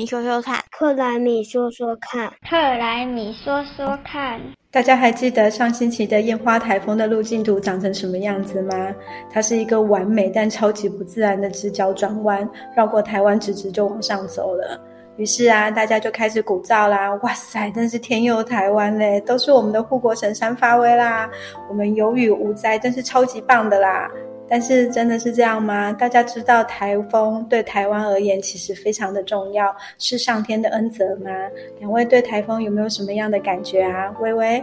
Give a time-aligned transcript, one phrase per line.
[0.00, 4.40] 米说说看，克莱米说说看，克莱米说说看。
[4.70, 8.94] 大家还记得上星期的烟花台风的路径图长成什么样子吗？
[9.30, 14.80] 它是一个完美但超级不自然的直角转弯，绕过台湾直直就往上走了。
[15.18, 17.14] 于是啊，大家就开始鼓噪啦！
[17.22, 21.28] 哇塞，真是天佑台湾嘞，都是我们的护国神山发威啦！
[21.68, 24.10] 我们有雨无灾，真是超级棒的啦！
[24.50, 25.92] 但是真的是这样吗？
[25.92, 31.30] 大家知道台风对台湾而言其实非常的重要，是上天的恩泽吗？
[31.78, 34.12] 两位对台风有没有什么样的感觉啊？
[34.20, 34.62] 微微，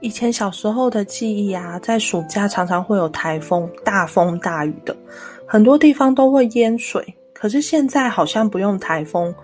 [0.00, 4.94] 以前小时候的记忆啊，在暑假常常会有台风，大风大雨的，
[5.46, 7.02] 很多地方都会淹水。
[7.32, 9.34] 可是现在好像不用台风，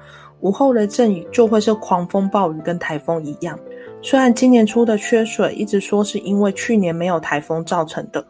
[0.41, 3.59] 午后的阵雨就会是狂风暴雨，跟台风一样。
[4.02, 8.23] 虽然今年初的缺水一直说是因为去年没有台风造成的，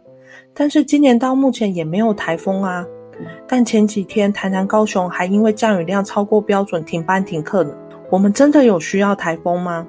[0.57, 2.85] 但是今年到目前也没有台风啊。
[3.47, 7.73] 但前几天台南、高雄还因为降雨量超过标准停班停课呢。
[8.11, 9.87] 我们真的有需要台风吗？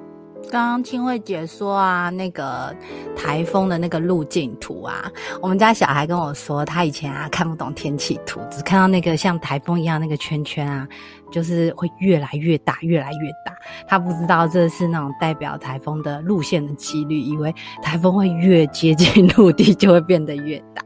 [0.50, 2.74] 刚刚清慧姐说啊，那个
[3.16, 5.10] 台风的那个路径图啊，
[5.42, 10.88] 我们家小孩跟我说，他以前啊看不懂天气图，只看到那个像台风一样那个圈圈啊。
[11.30, 13.54] 就是会越来越大，越来越大。
[13.86, 20.82] 他不知道这是那种代表台风的路线的几率，以为台风会越接近陆地就会变得越大，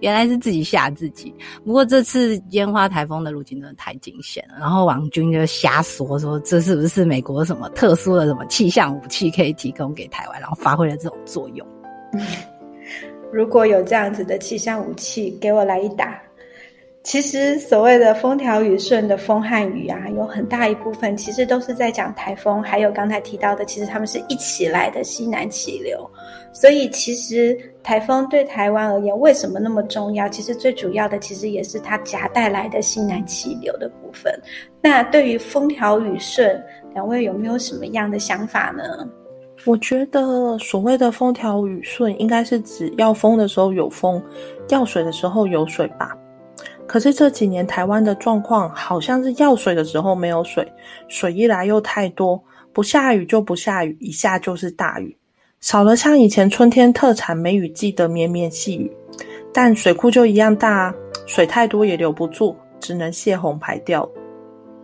[0.00, 1.34] 原来是自己吓自己。
[1.62, 11.66] 不过这次烟花台风的路径真的太惊险了，然后王军就瞎说说这是不是美国什么特殊的什么气象武器可以提供给台湾，然后发挥了这种作用。
[13.32, 16.20] 如果有这样子的气象武器，给我来一打。
[17.04, 26.08] 其实所谓的风调雨顺的风和雨啊，有很大一部分其实都是在讲台风，还有刚才提到的，其实他们是一起来的西南气流。
[26.52, 30.28] 所以其实台风对台湾而言为什么那么重要？
[30.28, 34.32] 其实最主要的其实也是它夹带来的西南气流的部分。
[34.80, 36.62] 那对于风调雨顺，
[36.94, 38.82] 两位有没有什么样的想法呢？
[39.64, 44.20] 我觉得所谓的风调雨顺，应该是指要风的时候有风，
[44.70, 46.16] 要水的时候有水吧。
[46.86, 50.66] 可是这几年台湾的状况好像是要水的时候没有水，
[51.08, 52.42] 水一来又太多，
[52.72, 55.16] 不下雨就不下雨，一下就是大雨，
[55.60, 58.90] 少了像以前春天特产梅雨季的绵绵细雨，
[59.54, 60.92] 但水库就一样大，
[61.24, 64.06] 水太多也留不住，只能泄洪排掉。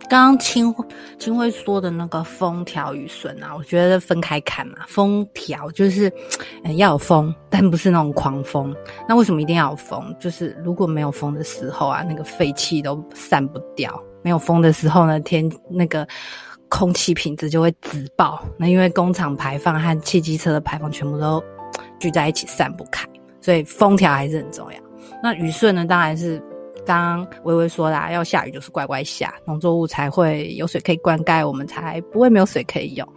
[0.07, 0.73] 刚刚清
[1.19, 4.77] 清辉说的那个风调雨顺啊，我觉得分开看嘛。
[4.87, 6.11] 风调就是
[6.77, 8.75] 要有风，但不是那种狂风。
[9.07, 10.15] 那为什么一定要有风？
[10.19, 14.01] 就是如果没有风的时候啊，那个废气都散不掉。
[14.23, 16.07] 没有风的时候呢，天那个
[16.69, 18.43] 空气品质就会直爆。
[18.57, 21.43] 那因为工厂排放和汽机车的排放全部都
[21.99, 23.07] 聚在一起散不开，
[23.41, 24.79] 所以风调还是很重要。
[25.21, 26.41] 那雨顺呢，当然是。
[26.89, 33.07] 刚微微说啦，要下雨就是乖乖下，农作物才会有水可以灌溉，我们才不会没有水可以用。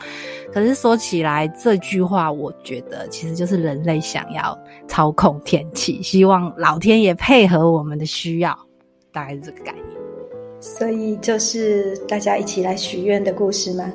[0.52, 8.54] 可是说起来，这句话我觉得其实就是人类想要操控天气，希望老天爷配合我们的需要，
[9.10, 9.84] 大概是这个概念。
[10.60, 13.90] 所以就是大家一起来许愿的故事吗？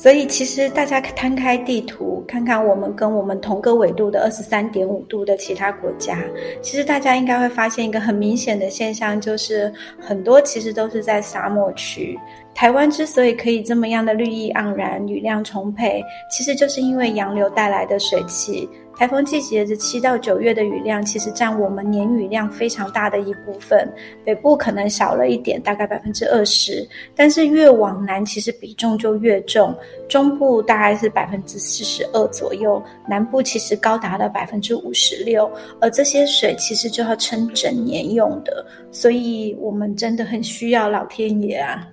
[0.00, 6.16] 所以，其实大家摊开地图，看看我们跟我们同个纬度的二十三点五度的其他国家，
[6.62, 12.16] 其实大家应该会发现一个很明显的现象，就是很多其实都是在沙漠区。
[12.54, 18.68] 台湾之所以可以这么样的绿意盎然、雨量充沛，其实就是因为洋流带来的水汽。
[18.98, 23.88] 台风季节的七到九月的雨量，其实占我们年雨量非常大的一部分。
[24.24, 29.72] 北部可能少了一点，大概百分之二十，但是越往南，其实比重就越重。
[30.08, 35.48] 中部大概是百分之四十二左右，南部其实高达了百分之五十六。
[35.80, 41.86] 而这些水其实就要撑整年用的，所以我们真的很需要老天爷啊！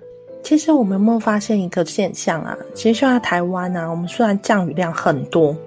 [0.45, 2.56] 其实我们有没有发现一个现象啊？
[2.75, 5.57] 其实现在台湾啊，我们虽然降雨量很多，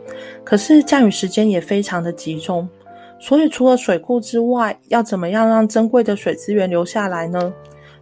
[0.44, 2.66] 可是降雨时间也非常的集中。
[3.18, 7.52] 所以除了水库之外，要怎么样让珍贵的水资源留下来呢？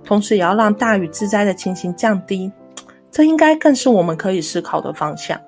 [0.05, 2.53] 同时也要让大雨致灾的情形降低，
[3.11, 5.41] 这应该更是我们可以思考的方向。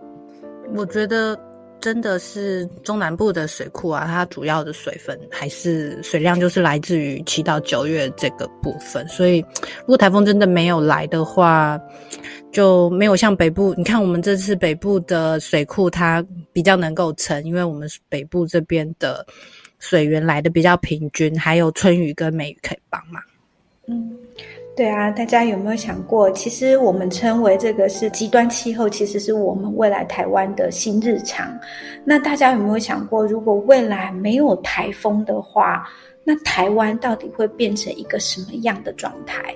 [0.75, 1.39] 我觉得。
[1.81, 9.07] 真的是中南部的水库啊，它主要的水分还是水量就是来自于七到九月这个部分。
[9.09, 9.39] 所以，
[9.81, 11.81] 如果台风真的没有来的话，
[12.53, 13.75] 就没有像北部。
[13.77, 19.25] 你看，我们这次北部的水库它比较能够撑，因为我们北部这边的
[19.79, 23.23] 水源来的比较平均，还有春雨跟梅雨可以帮忙。
[23.87, 24.17] 嗯。
[24.79, 31.53] 对啊，大家有没有想过，其实我们称为这个是极端气候，其实是我们未来台湾的新日常。
[32.05, 35.85] 那大家有没有想过，如果未来没有台风的话，
[36.23, 39.53] 那台湾到底会变成一个什么样的状态？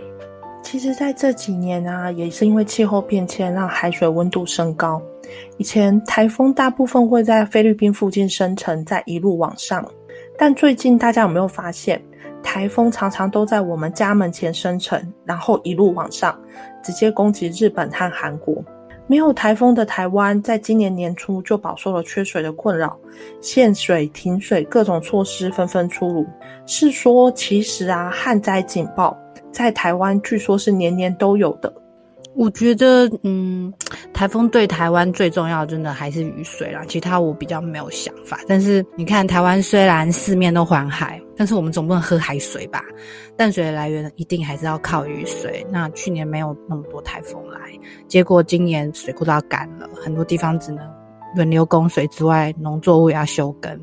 [0.60, 5.00] 其实在这几年啊，也是因为气候变迁，让海水温度升高。
[5.56, 9.88] 以前台风大部分会在菲律宾附近生成，再一路往上。
[10.38, 12.02] 但最近大家有没有发现，
[12.43, 16.38] 台风常常都在我们家门前生成，然后一路往上，
[16.82, 18.62] 直接攻击日本和韩国。
[19.08, 22.96] 没有台风的台湾，在今年年初就饱受了缺水的困扰，
[23.40, 26.25] 限水、停水，各种措施纷纷出炉。
[26.67, 29.17] 是说，其实啊，旱灾警报
[29.50, 31.70] 在台湾据说是年年都有的。
[32.34, 33.73] 我觉得，嗯，
[34.12, 36.82] 台风对台湾最重要，真的还是雨水啦。
[36.88, 38.38] 其他我比较没有想法。
[38.49, 42.82] 但是你看，台湾虽然四面都环海，但是我们总不能喝海水吧？
[43.37, 45.67] 淡水的来源一定还是要靠雨水。
[45.70, 47.61] 那去年没有那么多台风来，
[48.08, 50.87] 结果今年水库都要干了，很多地方只能
[51.37, 53.79] 轮流供水之外，农作物也要休耕，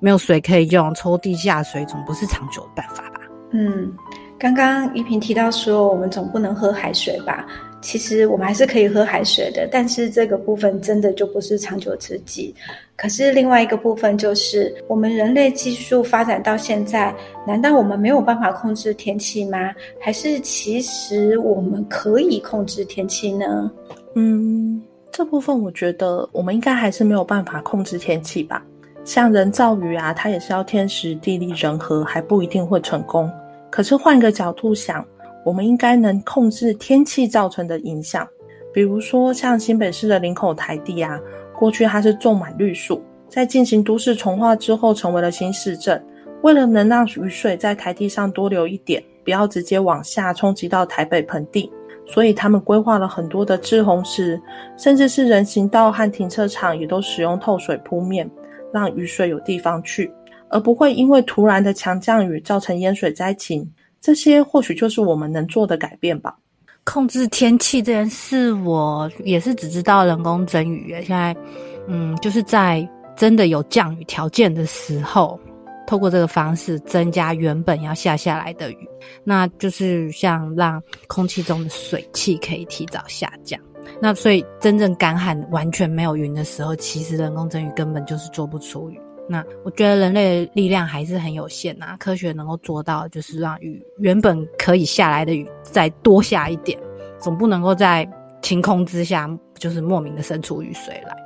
[0.00, 3.20] 没有水可以用，抽地下水总不是长久的办法吧？
[3.52, 3.92] 嗯，
[4.38, 7.46] 刚刚依萍提到说，我们总不能喝海水吧？
[7.80, 12.54] 其实我们还是可以喝海水的，但是这个部分真的就不是长久之计。
[12.94, 17.14] 可是另外一个部分就是，我们人类技术发展到现在，
[17.46, 19.72] 难道我们没有办法控制天气吗？
[19.98, 23.70] 还是其实我们可以控制天气呢？
[24.14, 28.62] 嗯，这部分我觉得我们应该还是没有办法控制天气吧。
[29.02, 33.30] 像人造雨啊，它也是要天时地利人和，还不一定会成功。
[33.70, 35.02] 可是换个角度想。
[35.44, 38.26] 我们应该能控制天气造成的影响，
[38.72, 41.18] 比如说像新北市的林口台地啊，
[41.58, 46.02] 过去它是种满绿树，在进行都市重化之后，成为了新市镇。
[46.42, 51.70] 为了能让雨水在台地上多留一点，不要直接往下冲击到台北盆地，
[52.06, 54.40] 所以他们规划了很多的滞洪池，
[54.78, 58.30] 甚至是人行道和停车场也都使用透水铺面，
[58.72, 60.10] 让雨水有地方去，
[60.48, 63.70] 而不会因为突然的强降雨造成淹水灾情。
[64.00, 66.36] 这些或许就是我们能做的改变吧。
[66.84, 70.90] 控制天气这件事，我也是只知道人工增雨。
[71.04, 71.36] 现在，
[71.86, 75.38] 嗯，就是在真的有降雨条件的时候，
[75.86, 78.88] 透过这个方式增加原本要下下来的雨，
[79.22, 83.60] 那就是像让空气中的水汽可以提早下降。
[84.00, 88.98] 那所以真正干旱完全没有云的时候，其实人工增雨根本就是做不出雨。
[89.32, 96.76] 那我觉得人类的力量还是很有限呐，科学能够做到就是让雨原本可以下来的雨再多下一点，
[97.20, 98.04] 总不能够在
[98.42, 101.16] 晴空之下就是莫名的生出雨水来。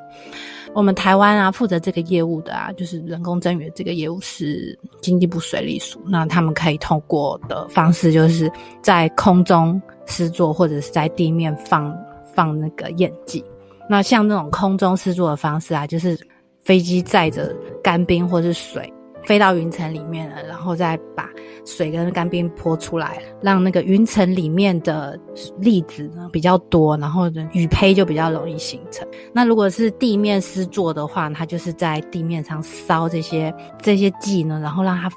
[0.75, 8.53] 我们台湾啊负责这个业务的啊，就是人工增雨的这个业务是经济部水利署，那他们可以透过的方式就是
[8.83, 11.97] 在空中施作或者是在地面放
[12.35, 13.43] 放那个验剂。
[13.89, 16.19] 那像那种空中施作的方式啊，就是。
[16.65, 18.93] 飞机载着干冰或是水
[19.25, 21.31] 飞到云层里面了，然后再把
[21.65, 25.19] 水跟干冰泼出来，让那个云层里面的
[25.59, 29.07] 粒子呢比较多，然后雨胚就比较容易形成。
[29.33, 35.11] 那如果是地面施作的话，它就是在地面上烧这些这些剂呢，然后让它。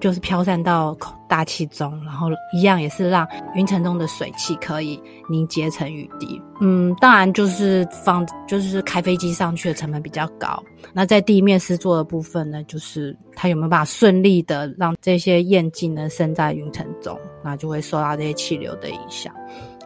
[0.00, 0.96] 就是飘散到
[1.28, 6.40] 大气中，然后一样也是让云层中的水汽可以凝结成雨滴。
[6.60, 10.62] 嗯，当然就是放，就是开飞机上去的成本比较高。
[10.92, 19.34] 那在地面施作的部分呢，就是它有没有办法顺利的让这些焰剂呢升在云层中，那就会受到这些气流的影响，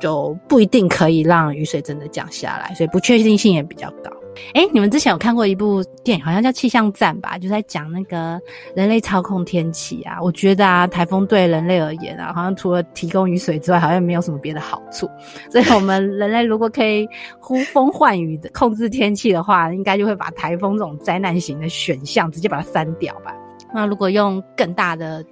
[0.00, 4.11] 就不一定可以让雨水真的降下来，所以不确定性也比较高。
[4.54, 7.37] 哎，你们之前有看过一部电影，好像叫《气象站》吧？
[7.37, 8.40] 就在讲那个
[8.75, 10.19] 人类操控天气啊。
[10.23, 15.11] 我觉得啊，台风对人类而言啊，好像除了提供雨水之外，好像没有什么别的好处。
[15.50, 17.07] 所以，我们人类如果可以
[17.38, 23.35] 呼风唤雨的控制天气的话，应该就会把台风这种灾难型的选项直接把它删掉吧。
[23.75, 25.23] 那如果用更大的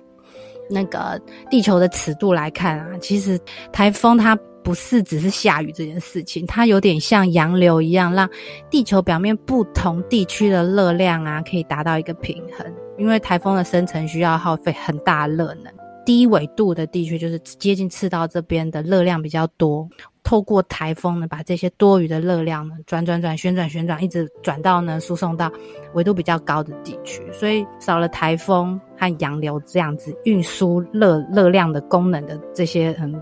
[0.68, 3.38] 那个地球的尺度来看啊，其实
[3.72, 4.36] 台风它。
[4.68, 8.28] 不是只是下雨这件事情，它有点像洋流一样，让
[8.68, 12.70] 地球表面不同地区的热量啊，可以达到一个平衡。
[12.98, 15.72] 因为台风的生成需要耗费很大热能，
[16.04, 19.88] 低纬度的地区就是接近赤道这边的热量比较多，
[20.22, 25.50] 透过台风呢，把这些多余的热量呢，转转转、旋转旋转，一直转到呢，输送到
[25.94, 27.22] 纬度比较高的地区。
[27.32, 33.18] 所以少了台风和洋流这样子运输热热量的功能的这些嗯。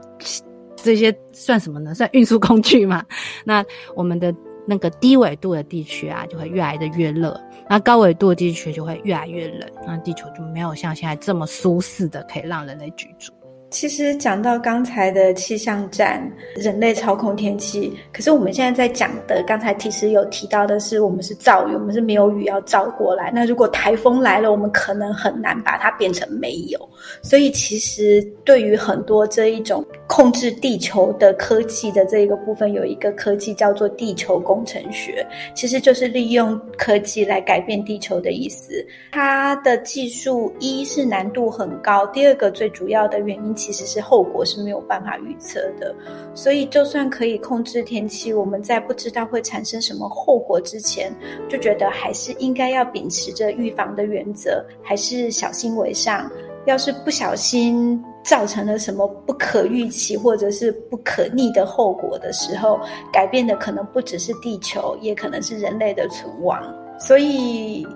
[0.86, 1.92] 这些算什么呢？
[1.98, 3.04] 算运输工具嘛？
[3.44, 3.64] 那
[3.94, 4.34] 我们的
[4.66, 7.30] 那个低纬度的地区啊，就会越来的越热；
[7.68, 9.68] 那高纬度的地区就会越来越冷。
[9.86, 13.32] 那地球就没有像现在这么舒适的可以让人类居住。
[13.68, 16.22] 其实讲到刚才的气象站，
[16.54, 23.30] 人类操控天气，可是我们现在在讲的，刚才其实有提到的是，我们是造雨，我们是没有雨要造过来。
[23.34, 26.88] 那如果台风来了，我们可能很难把它变成没有。
[27.22, 38.86] 所以其实对于很多这一种控制地球的科技的这一个部分，有一个科技叫做地球工程学，其实就是利用科技来改变地球的意思。
[39.10, 43.55] 它的技术一是难度很高，第二个最主要的原因。
[43.56, 45.94] 其实是后果是没有办法预测的，
[46.34, 51.12] 所以就算可以控制天气，我们在不知道会产生什么后果之前，
[51.48, 56.30] 就觉得还是应该要秉持着预防的原则，还是小心为上。
[56.66, 62.80] 要是不小心造成了什么不可预期或者是不可逆的后果的时候，
[63.12, 66.60] 改变的可能不只是地球，也可能是人类的存亡。
[66.98, 67.86] 所以，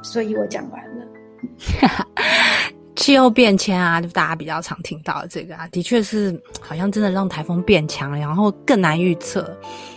[0.00, 1.04] 所以我讲完了。
[3.10, 9.52] 气候变迁啊，就大家比较常听到的这个啊，的确是好像真的让台风变强，然后更难预测。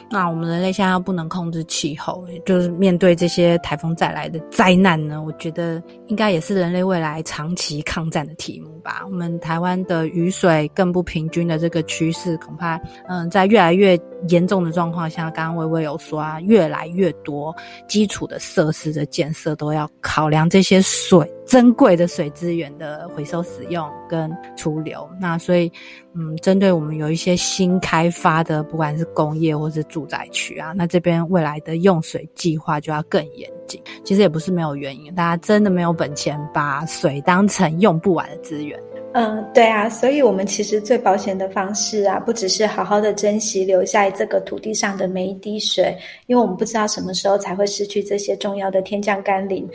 [0.10, 5.22] 那我们人类现在不能控制气候，就是面对这些台风再来的灾难呢？
[5.22, 9.04] 我觉得应该也是人类未来长期抗战的题目吧。
[9.06, 17.56] 我们台湾的雨水更不平均的这个趋势，恐怕嗯，在越来越严重的状况下，刚刚微微有说啊，越来越多
[17.88, 25.10] 基础的设施的建设都要考量这些水珍贵的水资源的回收使用跟出流。
[25.20, 25.72] 那所以。
[26.16, 33.82] 嗯，针对我们有一些新开发的，不管是工业或是住宅区啊，那这边未来的用水计划就要更严谨。
[34.04, 38.80] 其实也不是没有原因，大家真的没有本钱把水当成用不完的资源。
[39.14, 45.98] 嗯，对啊，所以我们其实最保险的方式啊，不只是好好的珍惜留在这个土地上的每一滴水，
[46.28, 49.68] 因为我们不知道什么时候才会失去这些重要的天降甘霖。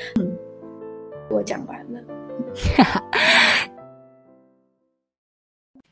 [1.31, 2.01] 我讲完了。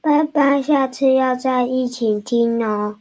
[0.00, 3.00] 爸爸，下次要再一起听哦。